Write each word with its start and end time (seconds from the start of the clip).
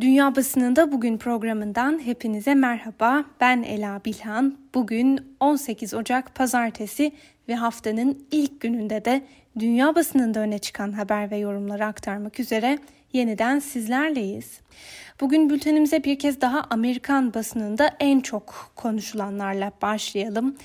Dünya 0.00 0.36
Basınında 0.36 0.92
Bugün 0.92 1.18
programından 1.18 2.06
hepinize 2.06 2.54
merhaba. 2.54 3.24
Ben 3.40 3.62
Ela 3.62 4.00
Bilhan. 4.04 4.58
Bugün 4.74 5.36
18 5.40 5.94
Ocak 5.94 6.34
Pazartesi 6.34 7.12
ve 7.48 7.54
haftanın 7.54 8.26
ilk 8.30 8.60
gününde 8.60 9.04
de 9.04 9.22
dünya 9.58 9.94
basınında 9.94 10.40
öne 10.40 10.58
çıkan 10.58 10.92
haber 10.92 11.30
ve 11.30 11.36
yorumları 11.36 11.86
aktarmak 11.86 12.40
üzere 12.40 12.78
yeniden 13.12 13.58
sizlerleyiz. 13.58 14.60
Bugün 15.20 15.50
bültenimize 15.50 16.04
bir 16.04 16.18
kez 16.18 16.40
daha 16.40 16.64
Amerikan 16.70 17.34
basınında 17.34 17.90
en 18.00 18.20
çok 18.20 18.72
konuşulanlarla 18.76 19.72
başlayalım. 19.82 20.56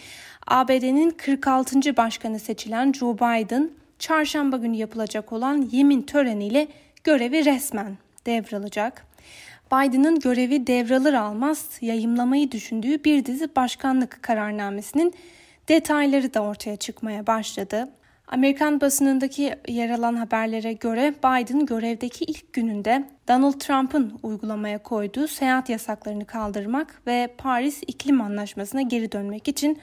ABD'nin 0.47 1.11
46. 1.11 1.97
başkanı 1.97 2.39
seçilen 2.39 2.93
Joe 2.93 3.17
Biden, 3.17 3.71
çarşamba 3.99 4.57
günü 4.57 4.75
yapılacak 4.75 5.33
olan 5.33 5.69
yemin 5.71 6.01
töreniyle 6.01 6.67
görevi 7.03 7.45
resmen 7.45 7.97
devralacak. 8.25 9.12
Biden'ın 9.71 10.19
görevi 10.19 10.67
devralır 10.67 11.13
almaz 11.13 11.69
yayımlamayı 11.81 12.51
düşündüğü 12.51 13.03
bir 13.03 13.25
dizi 13.25 13.55
başkanlık 13.55 14.23
kararnamesinin 14.23 15.13
detayları 15.69 16.33
da 16.33 16.41
ortaya 16.41 16.75
çıkmaya 16.75 17.27
başladı. 17.27 17.89
Amerikan 18.27 18.81
basınındaki 18.81 19.55
yer 19.67 19.89
alan 19.89 20.15
haberlere 20.15 20.73
göre 20.73 21.13
Biden 21.19 21.65
görevdeki 21.65 22.25
ilk 22.25 22.53
gününde 22.53 23.03
Donald 23.27 23.53
Trump'ın 23.53 24.19
uygulamaya 24.23 24.83
koyduğu 24.83 25.27
seyahat 25.27 25.69
yasaklarını 25.69 26.25
kaldırmak 26.25 27.01
ve 27.07 27.29
Paris 27.37 27.83
İklim 27.87 28.21
Anlaşması'na 28.21 28.81
geri 28.81 29.11
dönmek 29.11 29.47
için 29.47 29.79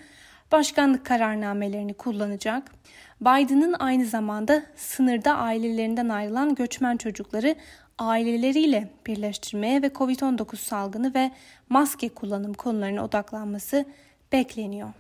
başkanlık 0.53 1.07
kararnamelerini 1.07 1.95
kullanacak. 1.95 2.73
Biden'ın 3.21 3.77
aynı 3.79 4.07
zamanda 4.07 4.63
sınırda 4.77 5.37
ailelerinden 5.37 6.09
ayrılan 6.09 6.55
göçmen 6.55 6.97
çocukları 6.97 7.55
aileleriyle 8.01 8.89
birleştirmeye 9.07 9.83
ve 9.83 9.87
COVID-19 9.87 10.57
salgını 10.57 11.15
ve 11.15 11.31
maske 11.69 12.09
kullanım 12.09 12.55
konularına 12.55 13.05
odaklanması 13.05 13.85
bekleniyor. 14.33 14.93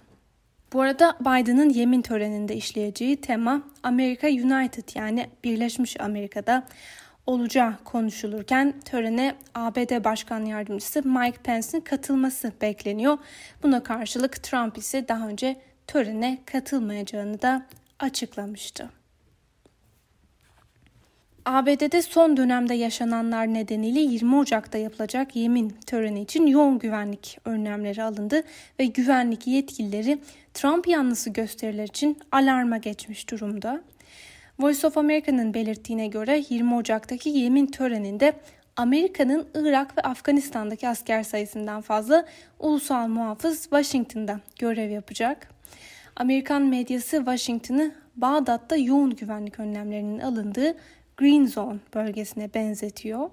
Bu 0.72 0.80
arada 0.80 1.16
Biden'ın 1.20 1.70
yemin 1.70 2.02
töreninde 2.02 2.56
işleyeceği 2.56 3.16
tema 3.16 3.62
Amerika 3.82 4.26
United 4.26 4.88
yani 4.94 5.26
Birleşmiş 5.44 6.00
Amerika'da 6.00 6.66
olacağı 7.26 7.74
konuşulurken 7.84 8.80
törene 8.84 9.34
ABD 9.54 10.04
Başkan 10.04 10.44
Yardımcısı 10.44 11.08
Mike 11.08 11.38
Pence'in 11.42 11.80
katılması 11.80 12.52
bekleniyor. 12.60 13.18
Buna 13.62 13.82
karşılık 13.82 14.42
Trump 14.42 14.78
ise 14.78 15.08
daha 15.08 15.28
önce 15.28 15.60
törene 15.86 16.38
katılmayacağını 16.46 17.42
da 17.42 17.66
açıklamıştı. 17.98 18.99
ABD'de 21.44 22.02
son 22.02 22.36
dönemde 22.36 22.74
yaşananlar 22.74 23.54
nedeniyle 23.54 24.00
20 24.00 24.36
Ocak'ta 24.36 24.78
yapılacak 24.78 25.36
yemin 25.36 25.76
töreni 25.86 26.20
için 26.20 26.46
yoğun 26.46 26.78
güvenlik 26.78 27.38
önlemleri 27.44 28.02
alındı 28.02 28.42
ve 28.80 28.86
güvenlik 28.86 29.46
yetkilileri 29.46 30.18
Trump 30.54 30.88
yanlısı 30.88 31.30
gösteriler 31.30 31.84
için 31.84 32.18
alarma 32.32 32.76
geçmiş 32.76 33.30
durumda. 33.30 33.82
Voice 34.58 34.86
of 34.86 34.98
America'nın 34.98 35.54
belirttiğine 35.54 36.06
göre 36.06 36.44
20 36.48 36.74
Ocak'taki 36.74 37.30
yemin 37.30 37.66
töreninde 37.66 38.32
Amerika'nın 38.76 39.46
Irak 39.54 39.98
ve 39.98 40.02
Afganistan'daki 40.02 40.88
asker 40.88 41.22
sayısından 41.22 41.80
fazla 41.80 42.24
ulusal 42.58 43.08
muhafız 43.08 43.62
Washington'da 43.62 44.40
görev 44.58 44.90
yapacak. 44.90 45.48
Amerikan 46.16 46.62
medyası 46.62 47.16
Washington'ı 47.16 47.92
Bağdat'ta 48.16 48.76
yoğun 48.76 49.16
güvenlik 49.16 49.60
önlemlerinin 49.60 50.18
alındığı 50.18 50.74
Green 51.20 51.46
Zone 51.46 51.78
bölgesine 51.94 52.54
benzetiyor. 52.54 53.30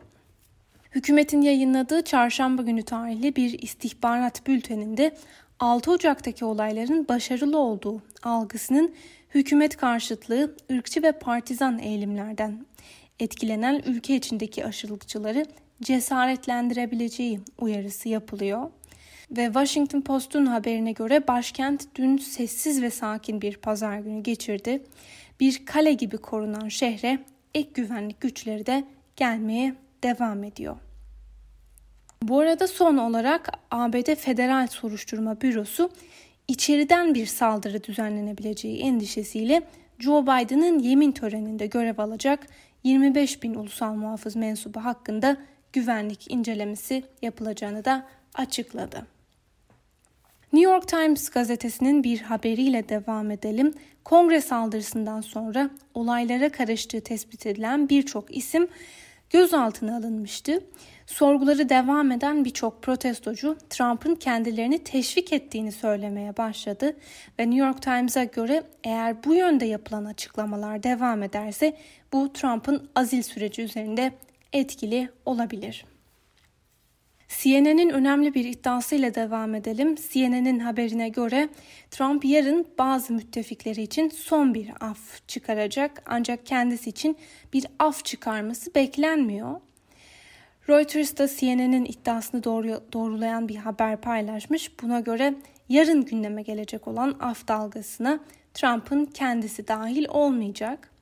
Hükümetin 0.92 1.42
yayınladığı 1.42 2.02
çarşamba 2.02 2.62
günü 2.62 2.84
tarihli 2.84 3.36
bir 3.36 3.60
istihbarat 3.60 4.48
bülteninde 4.48 5.16
6 5.60 5.92
Ocak'taki 5.92 6.46
olayların 6.46 7.08
başarılı 7.08 7.58
olduğu 7.58 8.02
algısının 8.24 8.94
hükümet 9.34 9.78
karşıtlığı, 9.78 10.56
ırkçı 10.72 11.04
ve 11.04 11.12
partizan 11.12 11.80
eğilimlerden 11.80 12.66
etkilenen 13.20 13.82
ülke 13.86 14.16
içindeki 14.16 14.66
aşırılıkçıları 14.66 15.46
cesaretlendirebileceği 15.82 17.40
uyarısı 17.60 18.10
yapılıyor. 18.10 18.70
Ve 19.32 19.46
Washington 19.46 20.02
Post'un 20.02 20.46
haberine 20.46 20.92
göre 20.92 21.28
başkent 21.28 21.96
dün 21.96 22.18
sessiz 22.18 22.82
ve 22.82 22.90
sakin 22.90 23.42
bir 23.42 23.58
pazar 23.58 24.00
günü 24.00 24.24
geçirdi. 24.24 24.84
Bir 25.40 25.66
kale 25.66 25.94
gibi 25.94 26.18
korunan 26.18 26.68
şehre 26.68 27.20
ek 27.56 27.70
güvenlik 27.74 28.22
güçleri 28.22 28.66
de 28.66 28.84
gelmeye 29.16 29.76
devam 30.04 30.44
ediyor. 30.44 30.78
Bu 32.24 32.40
arada 32.40 32.68
son 32.68 32.98
olarak 32.98 33.50
ABD 33.72 34.16
Federal 34.16 34.68
Soruşturma 34.68 35.42
Bürosu 35.42 35.90
içeriden 36.48 37.14
bir 37.14 37.26
saldırı 37.26 37.84
düzenlenebileceği 37.84 38.80
endişesiyle 38.80 39.62
Joe 40.00 40.24
Biden'ın 40.24 40.80
yemin 40.80 41.12
töreninde 41.12 41.68
görev 41.68 41.98
alacak 41.98 42.48
25 42.84 43.44
bin 43.44 43.54
ulusal 43.54 43.94
muhafız 43.94 44.36
mensubu 44.36 44.86
hakkında 44.86 45.38
güvenlik 45.74 46.32
incelemesi 46.32 47.04
yapılacağını 47.22 47.86
da 47.86 48.06
açıkladı. 48.34 49.17
New 50.54 50.72
York 50.72 50.88
Times 50.88 51.30
gazetesinin 51.30 52.04
bir 52.04 52.22
haberiyle 52.22 52.90
devam 52.90 53.32
edelim. 53.32 53.74
Kongre 54.04 54.42
saldırısından 54.42 55.22
sonra 55.22 55.70
olaylara 55.94 56.50
karıştığı 56.50 57.02
tespit 57.02 57.46
edilen 57.46 57.90
birçok 57.90 58.38
isim 58.38 58.68
gözaltına 59.30 59.98
alınmıştı. 59.98 60.64
Sorguları 61.06 61.70
devam 61.70 62.12
eden 62.12 62.46
birçok 62.46 62.84
protestocu 62.84 63.58
Trump'ın 63.70 64.16
kendilerini 64.16 64.84
teşvik 64.84 65.34
ettiğini 65.34 65.72
söylemeye 65.72 66.38
başladı 66.38 66.96
ve 67.40 67.50
New 67.50 67.66
York 67.66 67.82
Times'a 67.82 68.24
göre 68.24 68.64
eğer 68.84 69.24
bu 69.24 69.34
yönde 69.34 69.66
yapılan 69.66 70.06
açıklamalar 70.06 70.84
devam 70.84 71.24
ederse 71.24 71.78
bu 72.14 72.34
Trump'ın 72.34 72.90
azil 72.96 73.22
süreci 73.22 73.62
üzerinde 73.62 74.12
etkili 74.54 75.10
olabilir. 75.26 75.86
CNN'in 77.28 77.90
önemli 77.90 78.34
bir 78.34 78.46
iddiasıyla 78.46 79.16
devam 79.16 79.56
edelim. 79.56 79.96
CNN'in 79.96 80.60
haberine 80.60 81.10
göre 81.10 81.50
Trump 81.92 82.26
yarın 82.26 82.68
bazı 82.78 83.14
müttefikleri 83.14 83.82
için 83.82 84.10
son 84.10 84.54
bir 84.54 84.70
af 84.80 85.28
çıkaracak 85.28 86.04
ancak 86.06 86.46
kendisi 86.46 86.90
için 86.90 87.18
bir 87.54 87.66
af 87.80 88.06
çıkarması 88.06 88.76
beklenmiyor. 88.76 89.62
Reuters 90.70 91.18
da 91.18 91.28
CNN'in 91.28 91.86
iddiasını 91.86 92.44
doğru, 92.44 92.84
doğrulayan 92.94 93.48
bir 93.48 93.56
haber 93.56 94.02
paylaşmış. 94.02 94.82
Buna 94.82 95.00
göre 95.00 95.34
yarın 95.70 96.06
gündeme 96.06 96.42
gelecek 96.42 96.88
olan 96.88 97.16
af 97.20 97.48
dalgasına 97.48 98.20
Trump'ın 98.54 99.06
kendisi 99.06 99.68
dahil 99.68 100.06
olmayacak. 100.10 100.97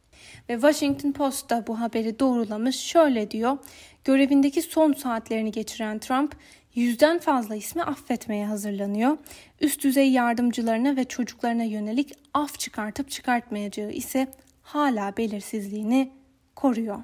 Ve 0.49 0.53
Washington 0.53 1.11
Post 1.11 1.49
da 1.49 1.67
bu 1.67 1.79
haberi 1.79 2.19
doğrulamış. 2.19 2.75
Şöyle 2.75 3.31
diyor. 3.31 3.57
Görevindeki 4.03 4.61
son 4.61 4.93
saatlerini 4.93 5.51
geçiren 5.51 5.99
Trump 5.99 6.35
yüzden 6.75 7.19
fazla 7.19 7.55
ismi 7.55 7.83
affetmeye 7.83 8.45
hazırlanıyor. 8.45 9.17
Üst 9.61 9.83
düzey 9.83 10.11
yardımcılarına 10.11 10.95
ve 10.95 11.03
çocuklarına 11.03 11.63
yönelik 11.63 12.13
af 12.33 12.59
çıkartıp 12.59 13.09
çıkartmayacağı 13.09 13.91
ise 13.91 14.27
hala 14.63 15.17
belirsizliğini 15.17 16.11
koruyor. 16.55 16.99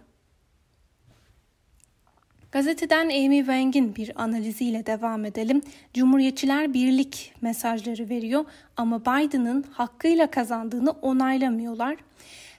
Gazeteden 2.52 3.06
Amy 3.06 3.38
Wang'in 3.38 3.96
bir 3.96 4.24
analiziyle 4.24 4.86
devam 4.86 5.26
edelim. 5.26 5.62
Cumhuriyetçiler 5.94 6.74
birlik 6.74 7.34
mesajları 7.42 8.10
veriyor 8.10 8.46
ama 8.78 9.02
Biden'ın 9.02 9.66
hakkıyla 9.72 10.32
kazandığını 10.32 10.92
onaylamıyorlar. 10.92 11.98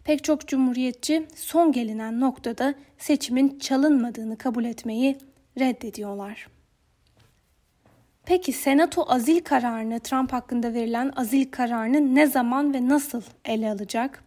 Pek 0.05 0.25
çok 0.25 0.49
cumhuriyetçi 0.49 1.27
son 1.35 1.73
gelinen 1.73 2.21
noktada 2.21 2.75
seçimin 2.99 3.59
çalınmadığını 3.59 4.39
kabul 4.39 4.65
etmeyi 4.65 5.19
reddediyorlar. 5.59 6.49
Peki 8.25 8.53
Senato 8.53 9.05
azil 9.09 9.41
kararını, 9.41 10.01
Trump 10.01 10.33
hakkında 10.33 10.75
verilen 10.75 11.13
azil 11.17 11.51
kararını 11.51 12.15
ne 12.15 12.27
zaman 12.27 12.75
ve 12.75 12.89
nasıl 12.89 13.23
ele 13.45 13.71
alacak? 13.71 14.25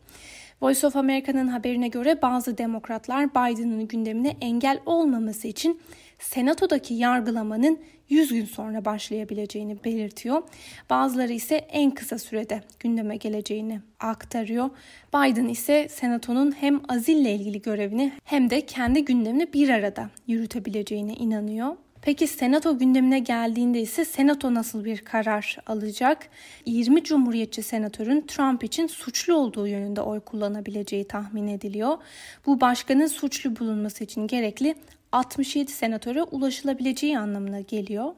Voice 0.61 0.88
of 0.88 0.95
America'nın 0.95 1.47
haberine 1.47 1.88
göre 1.88 2.21
bazı 2.21 2.57
demokratlar 2.57 3.29
Biden'ın 3.29 3.88
gündemine 3.88 4.35
engel 4.41 4.79
olmaması 4.85 5.47
için 5.47 5.81
Senato'daki 6.30 6.94
yargılamanın 6.94 7.80
100 8.10 8.33
gün 8.33 8.45
sonra 8.45 8.86
başlayabileceğini 8.86 9.83
belirtiyor. 9.83 10.44
Bazıları 10.89 11.33
ise 11.33 11.56
en 11.56 11.92
kısa 11.92 12.19
sürede 12.19 12.62
gündeme 12.80 13.18
geleceğini 13.18 13.81
aktarıyor. 14.00 14.69
Biden 15.13 15.48
ise 15.48 15.88
Senato'nun 15.89 16.51
hem 16.51 16.81
azille 16.89 17.33
ilgili 17.33 17.62
görevini 17.62 18.12
hem 18.24 18.50
de 18.50 18.66
kendi 18.66 19.06
gündemini 19.06 19.54
bir 19.54 19.69
arada 19.69 20.10
yürütebileceğine 20.27 21.13
inanıyor. 21.13 21.75
Peki 22.01 22.27
Senato 22.27 22.77
gündemine 22.77 23.19
geldiğinde 23.19 23.81
ise 23.81 24.06
Senato 24.06 24.54
nasıl 24.54 24.86
bir 24.86 24.98
karar 24.98 25.57
alacak? 25.68 26.30
20 26.66 27.04
Cumhuriyetçi 27.04 27.63
senatörün 27.63 28.22
Trump 28.22 28.63
için 28.63 28.88
suçlu 28.88 29.36
olduğu 29.36 29.68
yönünde 29.68 30.01
oy 30.01 30.19
kullanabileceği 30.19 31.07
tahmin 31.07 31.48
ediliyor. 31.48 31.98
Bu 32.45 32.62
başkanın 32.62 33.07
suçlu 33.07 33.56
bulunması 33.56 34.04
için 34.04 34.27
gerekli 34.27 34.75
67 35.11 35.71
senatöre 35.71 36.23
ulaşılabileceği 36.23 37.19
anlamına 37.19 37.61
geliyor. 37.61 38.13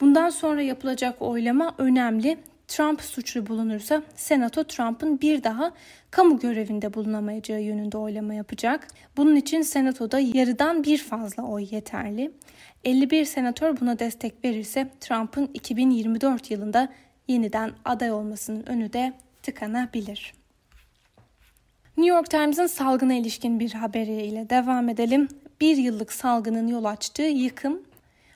Bundan 0.00 0.30
sonra 0.30 0.62
yapılacak 0.62 1.22
oylama 1.22 1.74
önemli. 1.78 2.38
Trump 2.68 3.02
suçlu 3.02 3.46
bulunursa 3.46 4.02
Senato 4.14 4.64
Trump'ın 4.64 5.20
bir 5.20 5.42
daha 5.42 5.72
kamu 6.10 6.38
görevinde 6.38 6.94
bulunamayacağı 6.94 7.60
yönünde 7.60 7.98
oylama 7.98 8.34
yapacak. 8.34 8.88
Bunun 9.16 9.36
için 9.36 9.62
Senato'da 9.62 10.18
yarıdan 10.18 10.84
bir 10.84 10.98
fazla 10.98 11.42
oy 11.42 11.66
yeterli. 11.70 12.30
51 12.84 13.24
senatör 13.24 13.80
buna 13.80 13.98
destek 13.98 14.44
verirse 14.44 14.90
Trump'ın 15.00 15.50
2024 15.54 16.50
yılında 16.50 16.88
yeniden 17.28 17.72
aday 17.84 18.12
olmasının 18.12 18.66
önü 18.66 18.92
de 18.92 19.12
tıkanabilir. 19.42 20.34
New 21.96 22.16
York 22.16 22.30
Times'ın 22.30 22.66
salgına 22.66 23.14
ilişkin 23.14 23.60
bir 23.60 23.72
haberiyle 23.72 24.50
devam 24.50 24.88
edelim. 24.88 25.28
Bir 25.60 25.76
yıllık 25.76 26.12
salgının 26.12 26.68
yol 26.68 26.84
açtığı 26.84 27.22
yıkım 27.22 27.82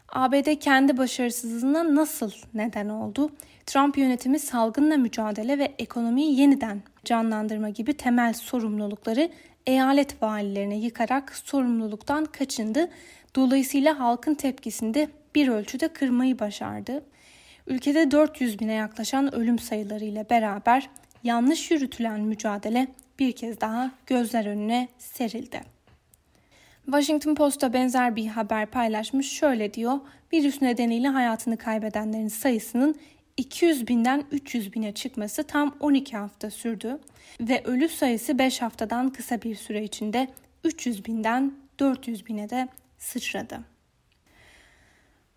ABD 0.09 0.55
kendi 0.61 0.99
başarısızlığına 0.99 1.95
nasıl 1.95 2.33
neden 2.55 2.89
oldu? 2.89 3.31
Trump 3.67 3.99
yönetimi 3.99 4.39
salgınla 4.39 4.97
mücadele 4.97 5.59
ve 5.59 5.75
ekonomiyi 5.79 6.41
yeniden 6.41 6.83
canlandırma 7.05 7.69
gibi 7.69 7.95
temel 7.95 8.33
sorumlulukları 8.33 9.31
eyalet 9.67 10.23
valilerine 10.23 10.77
yıkarak 10.77 11.37
sorumluluktan 11.37 12.25
kaçındı. 12.25 12.89
Dolayısıyla 13.37 13.99
halkın 13.99 14.35
tepkisini 14.35 14.95
de 14.95 15.09
bir 15.35 15.49
ölçüde 15.49 15.89
kırmayı 15.89 16.39
başardı. 16.39 17.05
Ülkede 17.67 18.11
400 18.11 18.59
bine 18.59 18.73
yaklaşan 18.73 19.35
ölüm 19.35 19.59
sayıları 19.59 20.05
ile 20.05 20.27
beraber 20.31 20.91
yanlış 21.25 21.71
yürütülen 21.71 22.21
mücadele 22.21 22.89
bir 23.21 23.33
kez 23.33 23.61
daha 23.61 23.91
gözler 24.07 24.47
önüne 24.47 24.89
serildi. 24.99 25.61
Washington 26.85 27.35
Post'a 27.35 27.73
benzer 27.73 28.17
bir 28.17 28.27
haber 28.27 28.67
paylaşmış. 28.67 29.33
Şöyle 29.33 29.75
diyor, 29.75 29.99
virüs 30.33 30.63
nedeniyle 30.63 31.09
hayatını 31.09 31.57
kaybedenlerin 31.57 32.29
sayısının 32.29 33.01
200 33.37 33.89
binden 33.89 34.25
300 34.31 34.73
bine 34.73 34.93
çıkması 34.95 35.45
tam 35.45 35.77
12 35.81 36.17
hafta 36.17 36.51
sürdü 36.51 36.99
ve 37.41 37.63
ölü 37.65 37.89
sayısı 37.89 38.39
5 38.39 38.63
haftadan 38.63 39.11
kısa 39.11 39.43
bir 39.43 39.55
süre 39.55 39.85
içinde 39.85 40.29
300 40.65 41.05
binden 41.05 41.55
400 41.79 42.27
bine 42.27 42.51
de 42.51 42.69
sıçradı. 42.99 43.61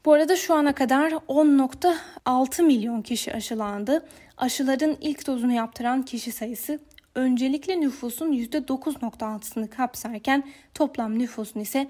Bu 0.06 0.14
arada 0.14 0.36
şu 0.36 0.54
ana 0.54 0.76
kadar 0.76 1.12
10.6 1.12 2.64
milyon 2.64 3.02
kişi 3.02 3.34
aşılandı. 3.34 4.06
Aşıların 4.38 4.98
ilk 5.02 5.28
dozunu 5.28 5.52
yaptıran 5.54 6.04
kişi 6.04 6.32
sayısı 6.32 6.80
öncelikle 7.16 7.82
nüfusun 7.82 8.32
%9.6'sını 8.32 9.70
kapsarken 9.70 10.44
toplam 10.74 11.20
nüfusun 11.20 11.60
ise 11.60 11.88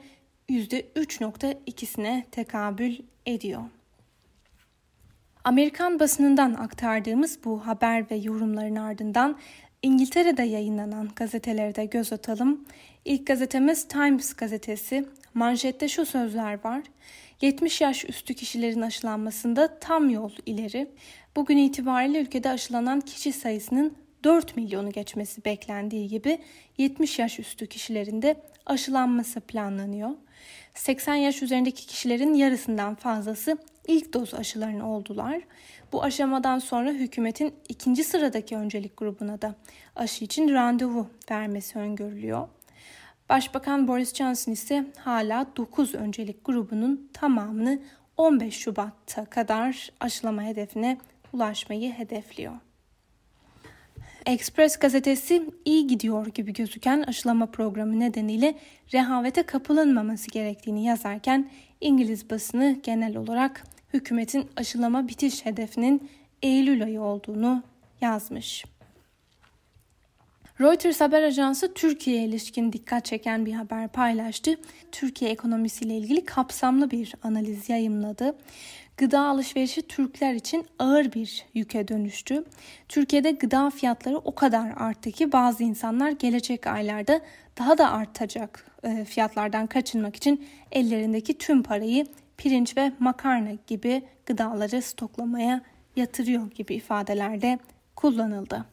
%3.2'sine 0.50 2.24
tekabül 2.32 2.96
ediyor. 3.26 3.62
Amerikan 5.44 6.00
basınından 6.00 6.54
aktardığımız 6.54 7.40
bu 7.46 7.68
haber 7.68 8.12
ve 8.12 8.16
yorumların 8.16 8.76
ardından 8.76 9.38
İngiltere'de 9.82 10.44
yayınlanan 10.44 11.10
gazetelere 11.16 11.76
de 11.76 11.86
göz 11.86 12.14
atalım. 12.14 12.66
İlk 13.06 13.28
gazetemiz 13.28 13.88
Times 13.88 14.34
gazetesi. 14.34 15.06
Manşette 15.34 15.88
şu 15.88 16.06
sözler 16.06 16.64
var. 16.64 16.84
70 17.42 17.82
yaş 17.82 18.06
üstü 18.06 18.34
kişilerin 18.34 18.82
aşılanmasında 18.82 19.80
tam 19.80 20.10
yol 20.10 20.32
ileri. 20.46 20.92
Bugün 21.36 21.58
itibariyle 21.58 22.22
ülkede 22.22 22.50
aşılanan 22.50 23.02
kişi 23.02 23.34
sayısının 23.34 23.94
4 24.24 24.58
milyonu 24.58 24.92
geçmesi 24.92 25.46
beklendiği 25.46 26.08
gibi 26.08 26.40
70 26.78 27.20
yaş 27.20 27.40
üstü 27.40 27.68
kişilerin 27.68 28.22
de 28.22 28.36
aşılanması 28.66 29.42
planlanıyor. 29.42 30.10
80 30.74 31.16
yaş 31.16 31.44
üzerindeki 31.44 31.88
kişilerin 31.88 32.34
yarısından 32.34 32.96
fazlası 32.96 33.58
ilk 33.88 34.14
doz 34.14 34.34
aşılarını 34.34 34.96
oldular. 34.96 35.42
Bu 35.92 36.04
aşamadan 36.04 36.60
sonra 36.60 36.90
hükümetin 36.90 37.54
ikinci 37.70 38.04
sıradaki 38.04 38.56
öncelik 38.56 38.98
grubuna 38.98 39.42
da 39.42 39.56
aşı 39.96 40.26
için 40.26 40.54
randevu 40.54 41.08
vermesi 41.32 41.80
öngörülüyor. 41.80 42.48
Başbakan 43.30 43.88
Boris 43.88 44.14
Johnson 44.14 44.52
ise 44.52 44.86
hala 44.98 45.48
9 45.58 45.96
öncelik 45.96 46.46
grubunun 46.46 47.10
tamamını 47.14 47.80
15 48.18 48.56
Şubat'a 48.58 49.26
kadar 49.26 49.92
aşılama 50.00 50.44
hedefine 50.44 50.98
ulaşmayı 51.34 51.92
hedefliyor. 51.94 52.54
Express 54.26 54.78
gazetesi 54.78 55.50
iyi 55.66 55.88
gidiyor 55.88 56.28
gibi 56.28 56.54
gözüken 56.54 57.02
aşılama 57.02 57.46
programı 57.46 58.00
nedeniyle 58.00 58.56
rehavete 58.94 59.44
kapılınmaması 59.44 60.32
gerektiğini 60.32 60.86
yazarken 60.86 61.50
İngiliz 61.82 62.30
basını 62.30 62.80
genel 62.84 63.18
olarak 63.18 63.64
hükümetin 63.94 64.50
aşılama 64.56 65.08
bitiş 65.08 65.46
hedefinin 65.46 66.10
Eylül 66.42 66.84
ayı 66.84 67.02
olduğunu 67.02 67.64
yazmış. 68.02 68.66
Reuters 70.62 71.02
haber 71.02 71.24
ajansı 71.24 71.74
Türkiye'ye 71.74 72.26
ilişkin 72.26 72.74
dikkat 72.74 73.06
çeken 73.06 73.46
bir 73.46 73.54
haber 73.54 73.88
paylaştı. 73.88 74.56
Türkiye 74.92 75.32
ekonomisiyle 75.32 75.98
ilgili 75.98 76.26
kapsamlı 76.26 76.92
bir 76.92 77.14
analiz 77.24 77.70
yayımladı. 77.70 78.36
Gıda 78.98 79.22
alışverişi 79.22 79.82
Türkler 79.82 80.34
için 80.34 80.66
ağır 80.80 81.14
bir 81.14 81.46
yüke 81.54 81.88
dönüştü. 81.88 82.44
Türkiye'de 82.90 83.32
gıda 83.32 83.70
fiyatları 83.70 84.18
o 84.18 84.36
kadar 84.36 84.74
arttı 84.78 85.12
ki 85.12 85.32
bazı 85.32 85.64
insanlar 85.64 86.12
gelecek 86.12 86.68
aylarda 86.68 87.22
daha 87.58 87.78
da 87.78 87.92
artacak 87.92 88.66
e, 88.84 89.06
fiyatlardan 89.06 89.68
kaçınmak 89.68 90.16
için 90.16 90.48
ellerindeki 90.72 91.38
tüm 91.38 91.64
parayı 91.64 92.06
pirinç 92.38 92.78
ve 92.78 92.92
makarna 93.00 93.52
gibi 93.68 94.02
gıdaları 94.26 94.82
stoklamaya 94.82 95.62
yatırıyor 95.96 96.52
gibi 96.52 96.76
ifadelerde 96.76 97.60
kullanıldı. 97.96 98.73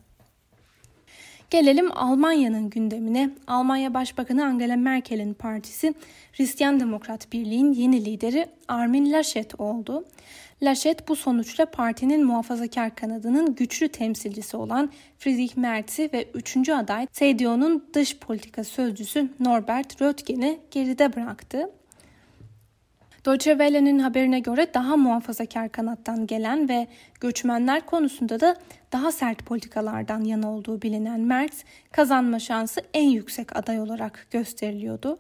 Gelelim 1.51 1.99
Almanya'nın 1.99 2.71
gündemine. 2.71 3.31
Almanya 3.47 3.95
Başbakanı 3.95 4.45
Angela 4.45 4.77
Merkel'in 4.77 5.35
partisi 5.35 5.95
Hristiyan 6.33 6.81
Demokrat 6.81 7.33
Birliği'nin 7.33 7.73
yeni 7.73 8.05
lideri 8.05 8.47
Armin 8.69 9.13
Laschet 9.13 9.61
oldu. 9.61 10.05
Laschet 10.63 11.09
bu 11.09 11.17
sonuçla 11.17 11.67
partinin 11.67 12.25
muhafazakar 12.25 12.95
kanadının 12.95 13.55
güçlü 13.55 13.89
temsilcisi 13.89 14.57
olan 14.57 14.91
Friedrich 15.19 15.57
Merz'i 15.57 16.11
ve 16.13 16.29
üçüncü 16.35 16.73
aday 16.73 17.07
CDU'nun 17.13 17.89
dış 17.95 18.19
politika 18.19 18.65
sözcüsü 18.65 19.29
Norbert 19.41 20.03
Röttgen'i 20.03 20.61
geride 20.71 21.17
bıraktı. 21.17 21.71
Deutsche 23.25 23.51
Welle'nin 23.51 23.99
haberine 23.99 24.41
göre 24.41 24.75
daha 24.75 24.97
muhafazakar 24.97 25.73
kanattan 25.73 26.27
gelen 26.27 26.69
ve 26.69 26.87
göçmenler 27.21 27.87
konusunda 27.87 28.41
da 28.41 28.57
daha 28.93 29.13
sert 29.13 29.47
politikalardan 29.47 30.25
yana 30.25 30.53
olduğu 30.53 30.83
bilinen 30.83 31.21
Merz 31.21 31.65
kazanma 31.93 32.39
şansı 32.39 32.81
en 32.95 33.09
yüksek 33.09 33.57
aday 33.57 33.81
olarak 33.81 34.27
gösteriliyordu. 34.31 35.19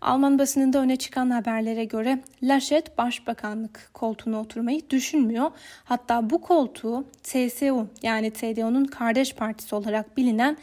Alman 0.00 0.38
basınında 0.38 0.78
öne 0.78 0.96
çıkan 0.96 1.30
haberlere 1.30 1.84
göre 1.84 2.18
Laschet 2.42 2.98
başbakanlık 2.98 3.90
koltuğuna 3.94 4.40
oturmayı 4.40 4.90
düşünmüyor. 4.90 5.50
Hatta 5.84 6.30
bu 6.30 6.40
koltuğu 6.40 7.04
CSU 7.22 7.86
yani 8.02 8.32
CDU'nun 8.32 8.84
kardeş 8.84 9.34
partisi 9.34 9.74
olarak 9.74 10.16
bilinen 10.16 10.56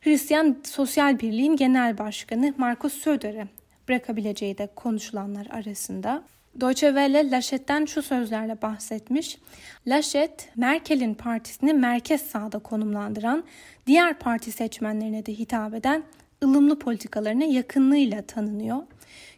Hristiyan 0.00 0.56
Sosyal 0.64 1.20
Birliği'nin 1.20 1.56
genel 1.56 1.98
başkanı 1.98 2.54
Markus 2.58 2.92
Söder'e 2.92 3.61
bırakabileceği 3.88 4.58
de 4.58 4.68
konuşulanlar 4.76 5.46
arasında. 5.46 6.24
Deutsche 6.60 6.86
Welle 6.86 7.30
Laschet'ten 7.30 7.84
şu 7.84 8.02
sözlerle 8.02 8.62
bahsetmiş. 8.62 9.38
Laschet, 9.86 10.48
Merkel'in 10.56 11.14
partisini 11.14 11.72
merkez 11.72 12.22
sağda 12.22 12.58
konumlandıran, 12.58 13.44
diğer 13.86 14.18
parti 14.18 14.52
seçmenlerine 14.52 15.26
de 15.26 15.32
hitap 15.32 15.74
eden 15.74 16.02
ılımlı 16.44 16.78
politikalarına 16.78 17.44
yakınlığıyla 17.44 18.22
tanınıyor. 18.22 18.82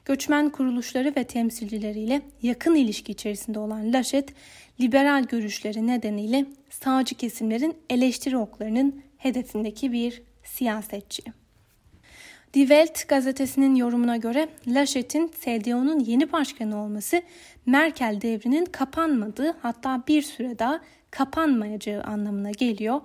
Göçmen 0.04 0.50
kuruluşları 0.50 1.12
ve 1.16 1.24
temsilcileriyle 1.24 2.22
yakın 2.42 2.74
ilişki 2.74 3.12
içerisinde 3.12 3.58
olan 3.58 3.92
Laschet, 3.92 4.28
liberal 4.80 5.24
görüşleri 5.24 5.86
nedeniyle 5.86 6.46
sağcı 6.70 7.14
kesimlerin 7.14 7.76
eleştiri 7.90 8.36
oklarının 8.36 9.02
hedefindeki 9.16 9.92
bir 9.92 10.22
siyasetçi. 10.44 11.43
Die 12.54 12.60
Welt 12.60 13.08
gazetesinin 13.08 13.74
yorumuna 13.74 14.16
göre 14.16 14.48
Laschet'in 14.66 15.30
CDU'nun 15.40 15.98
yeni 16.00 16.32
başkanı 16.32 16.84
olması 16.84 17.22
Merkel 17.66 18.18
devrinin 18.22 18.64
kapanmadığı 18.64 19.56
hatta 19.62 20.02
bir 20.08 20.22
süre 20.22 20.58
daha 20.58 20.80
kapanmayacağı 21.10 22.02
anlamına 22.02 22.50
geliyor. 22.50 23.00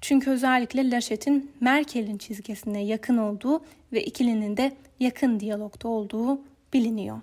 Çünkü 0.00 0.30
özellikle 0.30 0.90
Laschet'in 0.90 1.50
Merkel'in 1.60 2.18
çizgisine 2.18 2.84
yakın 2.84 3.18
olduğu 3.18 3.64
ve 3.92 4.04
ikilinin 4.04 4.56
de 4.56 4.72
yakın 5.00 5.40
diyalogda 5.40 5.88
olduğu 5.88 6.40
biliniyor. 6.72 7.20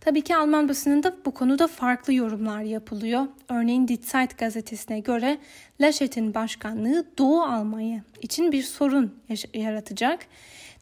Tabii 0.00 0.22
ki 0.22 0.36
Alman 0.36 0.68
basınında 0.68 1.16
bu 1.24 1.34
konuda 1.34 1.66
farklı 1.66 2.12
yorumlar 2.12 2.62
yapılıyor. 2.62 3.26
Örneğin 3.48 3.88
Die 3.88 3.96
Zeit 4.02 4.38
gazetesine 4.38 5.00
göre 5.00 5.38
Laschet'in 5.80 6.34
başkanlığı 6.34 7.04
Doğu 7.18 7.42
Almanya 7.42 8.02
için 8.22 8.52
bir 8.52 8.62
sorun 8.62 9.14
yaratacak. 9.54 10.26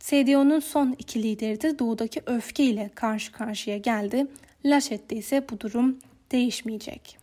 CDU'nun 0.01 0.61
son 0.61 0.95
iki 0.99 1.23
lideri 1.23 1.61
de 1.63 1.79
doğudaki 1.79 2.21
öfkeyle 2.27 2.91
karşı 2.95 3.33
karşıya 3.33 3.79
geldi. 3.79 4.27
Laschet'te 4.65 5.17
ise 5.17 5.45
bu 5.51 5.61
durum 5.61 5.99
değişmeyecek. 6.33 7.19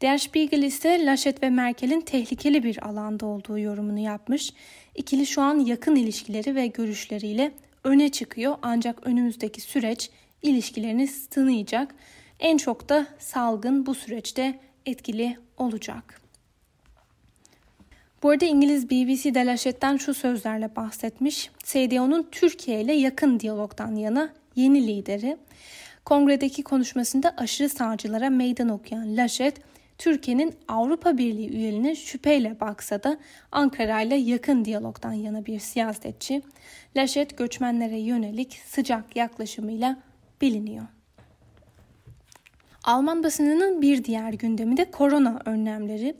Der 0.00 0.18
Spiegel 0.18 0.62
ise 0.62 1.06
Laschet 1.06 1.42
ve 1.42 1.50
Merkel'in 1.50 2.00
tehlikeli 2.00 2.62
bir 2.62 2.86
alanda 2.86 3.26
olduğu 3.26 3.58
yorumunu 3.58 3.98
yapmış. 3.98 4.52
İkili 4.94 5.26
şu 5.26 5.42
an 5.42 5.58
yakın 5.58 5.96
ilişkileri 5.96 6.54
ve 6.54 6.66
görüşleriyle 6.66 7.52
öne 7.84 8.08
çıkıyor 8.08 8.56
ancak 8.62 9.06
önümüzdeki 9.06 9.60
süreç 9.60 10.10
ilişkilerini 10.46 11.06
sınayacak. 11.08 11.94
En 12.40 12.56
çok 12.56 12.88
da 12.88 13.06
salgın 13.18 13.86
bu 13.86 13.94
süreçte 13.94 14.58
etkili 14.86 15.38
olacak. 15.56 16.20
Bu 18.22 18.30
arada 18.30 18.44
İngiliz 18.44 18.90
BBC 18.90 19.34
de 19.34 19.46
Laşet'ten 19.46 19.96
şu 19.96 20.14
sözlerle 20.14 20.76
bahsetmiş. 20.76 21.50
CDU'nun 21.64 22.28
Türkiye 22.32 22.80
ile 22.80 22.92
yakın 22.92 23.40
diyalogdan 23.40 23.94
yana 23.94 24.32
yeni 24.56 24.86
lideri. 24.86 25.36
Kongredeki 26.04 26.62
konuşmasında 26.62 27.34
aşırı 27.36 27.68
sağcılara 27.68 28.30
meydan 28.30 28.68
okuyan 28.68 29.16
Laşet, 29.16 29.60
Türkiye'nin 29.98 30.54
Avrupa 30.68 31.18
Birliği 31.18 31.50
üyeliğine 31.50 31.94
şüpheyle 31.94 32.60
baksa 32.60 33.02
da 33.02 33.18
Ankara 33.52 34.00
ile 34.00 34.14
yakın 34.14 34.64
diyalogdan 34.64 35.12
yana 35.12 35.46
bir 35.46 35.58
siyasetçi. 35.58 36.42
Laşet 36.96 37.38
göçmenlere 37.38 37.98
yönelik 37.98 38.60
sıcak 38.66 39.16
yaklaşımıyla 39.16 39.96
biliniyor. 40.40 40.86
Alman 42.84 43.22
basınının 43.24 43.82
bir 43.82 44.04
diğer 44.04 44.32
gündemi 44.32 44.76
de 44.76 44.90
korona 44.90 45.40
önlemleri. 45.44 46.16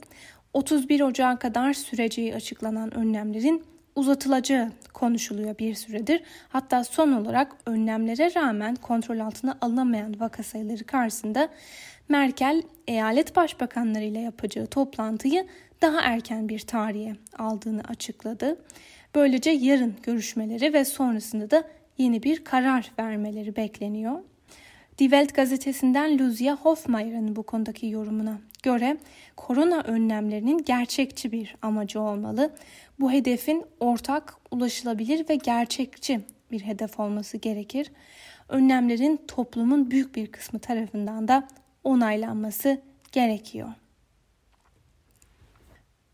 31 0.53 1.01
Ocağı 1.01 1.39
kadar 1.39 1.73
süreceği 1.73 2.35
açıklanan 2.35 2.93
önlemlerin 2.93 3.63
uzatılacağı 3.95 4.71
konuşuluyor 4.93 5.57
bir 5.57 5.75
süredir. 5.75 6.23
Hatta 6.49 6.83
son 6.83 7.11
olarak 7.11 7.51
önlemlere 7.65 8.35
rağmen 8.35 8.75
kontrol 8.75 9.19
altına 9.19 9.57
alınamayan 9.61 10.19
vaka 10.19 10.43
sayıları 10.43 10.83
karşısında 10.83 11.49
Merkel 12.09 12.63
eyalet 12.87 13.35
başbakanları 13.35 14.03
ile 14.03 14.19
yapacağı 14.19 14.67
toplantıyı 14.67 15.47
daha 15.81 16.01
erken 16.01 16.49
bir 16.49 16.59
tarihe 16.59 17.15
aldığını 17.37 17.81
açıkladı. 17.81 18.57
Böylece 19.15 19.49
yarın 19.49 19.95
görüşmeleri 20.03 20.73
ve 20.73 20.85
sonrasında 20.85 21.51
da 21.51 21.63
yeni 21.97 22.23
bir 22.23 22.43
karar 22.43 22.91
vermeleri 22.99 23.55
bekleniyor. 23.55 24.19
Die 24.99 25.09
Welt 25.09 25.33
gazetesinden 25.33 26.19
Lucia 26.19 26.55
Hofmeier'ın 26.55 27.35
bu 27.35 27.43
konudaki 27.43 27.87
yorumuna 27.87 28.37
göre 28.63 28.97
korona 29.37 29.81
önlemlerinin 29.81 30.57
gerçekçi 30.57 31.31
bir 31.31 31.55
amacı 31.61 32.01
olmalı. 32.01 32.55
Bu 32.99 33.11
hedefin 33.11 33.65
ortak, 33.79 34.33
ulaşılabilir 34.51 35.29
ve 35.29 35.35
gerçekçi 35.35 36.21
bir 36.51 36.59
hedef 36.59 36.99
olması 36.99 37.37
gerekir. 37.37 37.91
Önlemlerin 38.49 39.21
toplumun 39.27 39.91
büyük 39.91 40.15
bir 40.15 40.27
kısmı 40.27 40.59
tarafından 40.59 41.27
da 41.27 41.47
onaylanması 41.83 42.81
gerekiyor. 43.11 43.69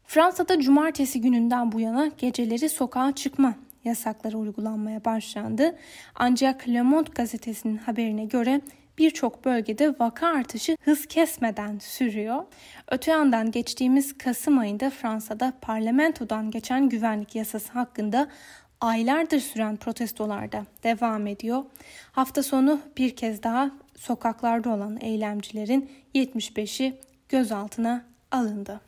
Fransa'da 0.04 0.60
cumartesi 0.60 1.22
gününden 1.22 1.72
bu 1.72 1.80
yana 1.80 2.12
geceleri 2.18 2.70
sokağa 2.70 3.16
çıkma 3.16 3.56
yasakları 3.86 4.38
uygulanmaya 4.38 5.06
başlandı. 5.06 5.76
Ancak 6.16 6.68
Le 6.68 6.82
Monde 6.82 7.10
gazetesinin 7.16 7.78
haberine 7.78 8.26
göre 8.26 8.62
birçok 8.98 9.46
bölgede 9.46 9.96
vaka 10.00 10.28
artışı 10.28 10.78
hız 10.82 11.06
kesmeden 11.06 11.80
sürüyor. 11.80 12.44
Öte 12.92 13.12
yandan 13.12 13.52
geçtiğimiz 13.52 14.18
Kasım 14.18 14.58
ayında 14.60 14.90
Fransa'da 14.90 15.54
parlamentodan 15.62 16.52
geçen 16.52 16.90
güvenlik 16.90 17.36
yasası 17.36 17.74
hakkında 17.74 18.28
aylardır 18.82 19.40
süren 19.40 19.78
protestolar 19.78 20.52
da 20.52 20.66
devam 20.84 21.28
ediyor. 21.28 21.64
Hafta 22.12 22.44
sonu 22.44 22.80
bir 22.98 23.16
kez 23.16 23.44
daha 23.44 23.72
sokaklarda 23.96 24.70
olan 24.70 24.98
eylemcilerin 25.02 25.92
75'i 26.16 27.00
gözaltına 27.30 28.06
alındı. 28.32 28.82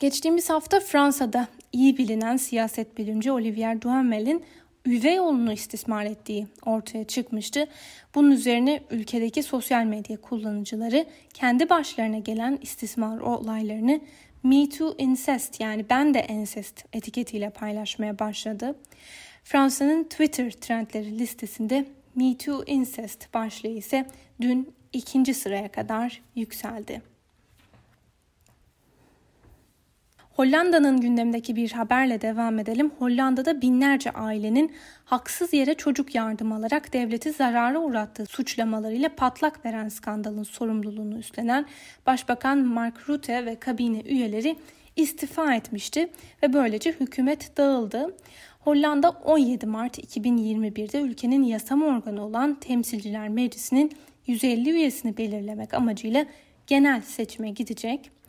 Geçtiğimiz 0.00 0.50
hafta 0.50 0.80
Fransa'da 0.80 1.48
iyi 1.72 1.98
bilinen 1.98 2.36
siyaset 2.36 2.98
bilimci 2.98 3.32
Olivier 3.32 3.82
Duhamel'in 3.82 4.44
üvey 4.86 5.20
oğlunu 5.20 5.52
istismar 5.52 6.04
ettiği 6.04 6.46
ortaya 6.66 7.04
çıkmıştı. 7.04 7.66
Bunun 8.14 8.30
üzerine 8.30 8.82
ülkedeki 8.90 9.42
sosyal 9.42 9.84
medya 9.84 10.16
kullanıcıları 10.20 11.06
kendi 11.34 11.70
başlarına 11.70 12.18
gelen 12.18 12.58
istismar 12.62 13.18
olaylarını 13.20 14.00
Me 14.42 14.68
Too 14.68 14.94
Incest 14.98 15.60
yani 15.60 15.84
ben 15.90 16.14
de 16.14 16.18
ensest 16.18 16.84
etiketiyle 16.92 17.50
paylaşmaya 17.50 18.18
başladı. 18.18 18.74
Fransa'nın 19.44 20.04
Twitter 20.04 20.50
trendleri 20.50 21.18
listesinde 21.18 21.86
Me 22.14 22.36
Too 22.36 22.64
Incest 22.66 23.34
başlığı 23.34 23.68
ise 23.68 24.06
dün 24.40 24.74
ikinci 24.92 25.34
sıraya 25.34 25.68
kadar 25.68 26.22
yükseldi. 26.36 27.02
Hollanda'nın 30.40 31.00
gündemdeki 31.00 31.56
bir 31.56 31.72
haberle 31.72 32.20
devam 32.20 32.58
edelim. 32.58 32.90
Hollanda'da 32.98 33.62
binlerce 33.62 34.10
ailenin 34.10 34.72
haksız 35.04 35.52
yere 35.52 35.74
çocuk 35.74 36.14
yardım 36.14 36.52
alarak 36.52 36.92
devleti 36.92 37.32
zarara 37.32 37.78
uğrattığı 37.78 38.26
suçlamalarıyla 38.26 39.08
patlak 39.08 39.64
veren 39.64 39.88
skandalın 39.88 40.42
sorumluluğunu 40.42 41.18
üstlenen 41.18 41.66
Başbakan 42.06 42.58
Mark 42.58 43.08
Rutte 43.08 43.46
ve 43.46 43.54
kabine 43.54 44.00
üyeleri 44.00 44.56
istifa 44.96 45.54
etmişti 45.54 46.10
ve 46.42 46.52
böylece 46.52 46.92
hükümet 46.92 47.56
dağıldı. 47.56 48.16
Hollanda 48.60 49.10
17 49.10 49.66
Mart 49.66 49.98
2021'de 49.98 51.00
ülkenin 51.00 51.42
yasama 51.42 51.86
organı 51.86 52.24
olan 52.24 52.54
Temsilciler 52.54 53.28
Meclisi'nin 53.28 53.92
150 54.26 54.70
üyesini 54.70 55.16
belirlemek 55.16 55.74
amacıyla 55.74 56.26
genel 56.66 57.00
seçime 57.00 57.50
gidecek. 57.50 58.19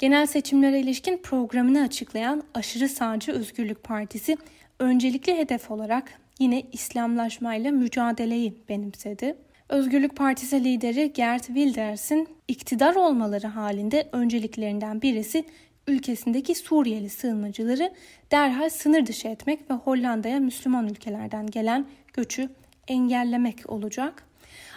Genel 0.00 0.26
seçimlere 0.26 0.80
ilişkin 0.80 1.18
programını 1.18 1.82
açıklayan 1.82 2.42
aşırı 2.54 2.88
sağcı 2.88 3.32
Özgürlük 3.32 3.84
Partisi 3.84 4.36
öncelikli 4.78 5.36
hedef 5.36 5.70
olarak 5.70 6.12
yine 6.38 6.62
İslamlaşmayla 6.72 7.70
mücadeleyi 7.70 8.54
benimsedi. 8.68 9.36
Özgürlük 9.68 10.16
Partisi 10.16 10.64
lideri 10.64 11.12
Gert 11.12 11.46
Wilders'in 11.46 12.28
iktidar 12.48 12.94
olmaları 12.94 13.46
halinde 13.46 14.08
önceliklerinden 14.12 15.02
birisi 15.02 15.44
ülkesindeki 15.88 16.54
Suriyeli 16.54 17.10
sığınmacıları 17.10 17.92
derhal 18.30 18.70
sınır 18.70 19.06
dışı 19.06 19.28
etmek 19.28 19.70
ve 19.70 19.74
Hollanda'ya 19.74 20.40
Müslüman 20.40 20.88
ülkelerden 20.88 21.46
gelen 21.46 21.86
göçü 22.12 22.48
engellemek 22.88 23.70
olacak. 23.70 24.24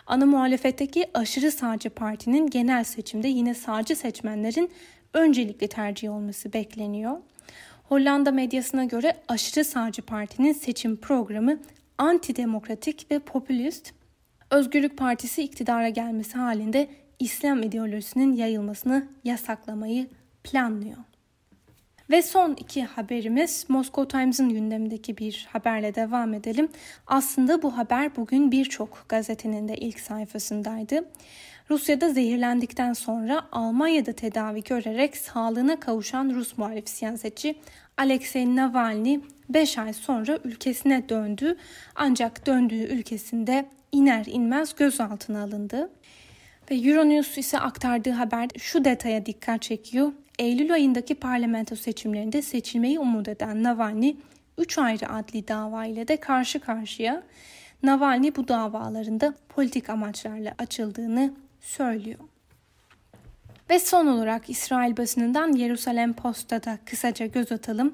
Ana 0.08 0.26
muhalefetteki 0.26 1.06
aşırı 1.14 1.52
sağcı 1.52 1.90
partinin 1.90 2.50
genel 2.50 2.84
seçimde 2.84 3.28
yine 3.28 3.54
sağcı 3.54 3.96
seçmenlerin 3.96 4.72
öncelikli 5.14 5.68
tercih 5.68 6.12
olması 6.12 6.54
bekleniyor. 6.54 7.18
Hollanda 7.84 8.32
medyasına 8.32 8.86
göre 8.86 9.18
aşırı 9.28 9.66
sağcı 9.66 10.02
partinin 10.02 10.54
seçim 10.54 10.98
programı 10.98 11.60
antidemokratik 11.98 13.12
ve 13.12 13.20
popülist. 13.20 13.94
Özgürlük 14.52 14.98
Partisi 14.98 15.44
iktidara 15.44 15.90
gelmesi 15.90 16.38
halinde 16.38 16.90
İslam 17.20 17.64
ideolojisinin 17.64 18.34
yayılmasını 18.34 19.08
yasaklamayı 19.24 20.08
planlıyor. 20.44 20.98
Ve 22.10 22.22
son 22.22 22.54
iki 22.60 22.84
haberimiz 22.84 23.66
Moscow 23.70 24.08
Times'ın 24.08 24.50
gündemindeki 24.50 25.18
bir 25.18 25.48
haberle 25.52 25.96
devam 25.96 26.34
edelim. 26.34 26.70
Aslında 27.08 27.62
bu 27.62 27.78
haber 27.78 28.16
bugün 28.16 28.52
birçok 28.52 29.06
gazetenin 29.10 29.68
de 29.68 29.78
ilk 29.78 30.00
sayfasındaydı. 30.00 31.06
Rusya'da 31.70 32.10
zehirlendikten 32.10 32.94
sonra 32.94 33.48
Almanya'da 33.52 34.14
tedavi 34.14 34.64
görerek 34.64 35.18
sağlığına 35.18 35.80
kavuşan 35.80 36.30
Rus 36.30 36.58
muhalif 36.58 36.90
siyasetçi 36.90 37.56
Alexei 37.98 38.56
Navalny 38.56 39.20
5 39.50 39.78
ay 39.78 39.94
sonra 39.94 40.40
ülkesine 40.44 41.10
döndü. 41.10 41.58
Ancak 41.96 42.46
döndüğü 42.46 42.84
ülkesinde 42.84 43.66
iner 43.92 44.26
inmez 44.26 44.76
gözaltına 44.76 45.44
alındı. 45.44 45.90
Ve 46.72 46.76
Euronews 46.76 47.38
ise 47.38 47.60
aktardığı 47.60 48.12
haber 48.12 48.50
şu 48.58 48.86
detaya 48.86 49.26
dikkat 49.26 49.62
çekiyor. 49.62 50.12
Eylül 50.40 50.74
ayındaki 50.74 51.16
parlamento 51.16 51.76
seçimlerinde 51.76 52.42
seçilmeyi 52.42 53.00
umut 53.00 53.28
eden 53.28 53.64
Navalny 53.64 54.16
3 54.58 54.78
ayrı 54.78 55.10
adli 55.10 55.48
dava 55.48 55.86
ile 55.86 56.08
de 56.08 56.18
karşı 56.18 56.60
karşıya. 56.60 57.24
Navalny 57.84 58.36
bu 58.36 58.48
davalarında 58.48 59.34
politik 59.50 59.90
amaçlarla 59.90 60.56
açıldığını 60.58 61.34
söylüyor. 61.62 62.20
Ve 63.70 63.80
son 63.80 64.08
olarak 64.08 64.50
İsrail 64.50 64.98
basınından 64.98 65.52
Yerusalem 65.52 66.14
Post'a 66.14 66.64
da 66.64 66.78
kısaca 66.86 67.26
göz 67.26 67.52
atalım. 67.52 67.94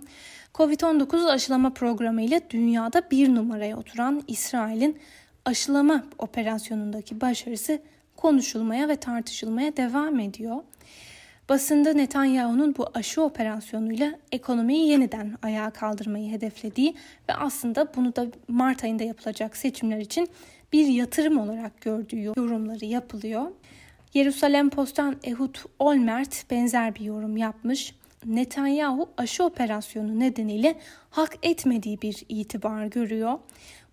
Covid-19 0.53 1.31
aşılama 1.31 1.73
programı 1.73 2.21
ile 2.21 2.41
dünyada 2.49 3.03
bir 3.11 3.35
numaraya 3.35 3.77
oturan 3.77 4.23
İsrail'in 4.27 4.99
aşılama 5.45 6.03
operasyonundaki 6.17 7.21
başarısı 7.21 7.81
konuşulmaya 8.15 8.89
ve 8.89 8.95
tartışılmaya 8.95 9.77
devam 9.77 10.19
ediyor. 10.19 10.57
Basında 11.49 11.93
Netanyahu'nun 11.93 12.75
bu 12.77 12.87
aşı 12.93 13.21
operasyonuyla 13.21 14.11
ekonomiyi 14.31 14.89
yeniden 14.89 15.37
ayağa 15.41 15.69
kaldırmayı 15.69 16.31
hedeflediği 16.31 16.95
ve 17.29 17.33
aslında 17.33 17.95
bunu 17.95 18.15
da 18.15 18.27
Mart 18.47 18.83
ayında 18.83 19.03
yapılacak 19.03 19.57
seçimler 19.57 19.97
için 19.97 20.29
bir 20.73 20.87
yatırım 20.87 21.39
olarak 21.39 21.81
gördüğü 21.81 22.21
yorumları 22.21 22.85
yapılıyor. 22.85 23.51
Yerusalem 24.13 24.69
Post'tan 24.69 25.15
Ehud 25.23 25.55
Olmert 25.79 26.51
benzer 26.51 26.95
bir 26.95 27.01
yorum 27.01 27.37
yapmış. 27.37 27.95
Netanyahu 28.25 29.09
aşı 29.17 29.43
operasyonu 29.43 30.19
nedeniyle 30.19 30.79
hak 31.09 31.37
etmediği 31.43 32.01
bir 32.01 32.23
itibar 32.29 32.85
görüyor. 32.85 33.39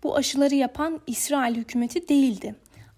Bu 0.02 0.16
aşıları 0.16 0.54
yapan 0.54 1.00
İsrail 1.06 1.54
hükümeti 1.54 2.08
değildi. 2.08 2.54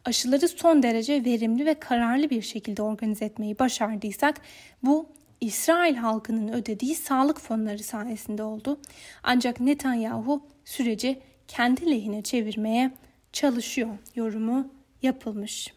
Aşıları 0.08 0.48
son 0.48 0.82
derece 0.82 1.24
verimli 1.24 1.66
ve 1.66 1.74
kararlı 1.74 2.30
bir 2.30 2.42
şekilde 2.42 2.82
organize 2.82 3.24
etmeyi 3.24 3.58
başardıysak 3.58 4.40
bu 4.82 5.06
İsrail 5.40 5.94
halkının 5.96 6.48
ödediği 6.48 6.94
sağlık 6.94 7.40
fonları 7.40 7.78
sayesinde 7.78 8.42
oldu. 8.42 8.80
Ancak 9.22 9.60
Netanyahu 9.60 10.42
süreci 10.64 11.20
kendi 11.48 11.90
lehine 11.90 12.22
çevirmeye 12.22 12.90
çalışıyor 13.32 13.88
yorumu 14.14 14.68
yapılmış. 15.02 15.74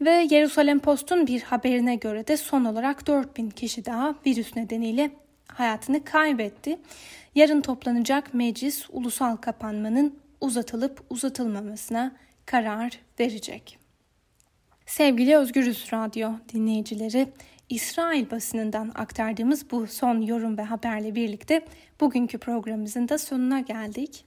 Ve 0.00 0.26
Yerusalem 0.30 0.78
Post'un 0.78 1.26
bir 1.26 1.42
haberine 1.42 1.96
göre 1.96 2.26
de 2.26 2.36
son 2.36 2.64
olarak 2.64 3.06
4000 3.06 3.50
kişi 3.50 3.84
daha 3.84 4.14
virüs 4.26 4.56
nedeniyle 4.56 5.10
hayatını 5.48 6.04
kaybetti. 6.04 6.78
Yarın 7.34 7.60
toplanacak 7.60 8.34
meclis 8.34 8.86
ulusal 8.92 9.36
kapanmanın 9.36 10.18
uzatılıp 10.40 11.04
uzatılmamasına 11.10 12.12
karar 12.48 12.92
verecek. 13.20 13.78
Sevgili 14.86 15.36
Özgürüz 15.36 15.92
Radyo 15.92 16.30
dinleyicileri, 16.52 17.28
İsrail 17.68 18.30
basınından 18.30 18.92
aktardığımız 18.94 19.70
bu 19.70 19.86
son 19.86 20.20
yorum 20.20 20.58
ve 20.58 20.62
haberle 20.62 21.14
birlikte 21.14 21.64
bugünkü 22.00 22.38
programımızın 22.38 23.08
da 23.08 23.18
sonuna 23.18 23.60
geldik. 23.60 24.24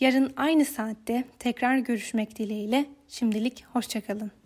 Yarın 0.00 0.32
aynı 0.36 0.64
saatte 0.64 1.24
tekrar 1.38 1.78
görüşmek 1.78 2.38
dileğiyle 2.38 2.86
şimdilik 3.08 3.64
hoşçakalın. 3.72 4.38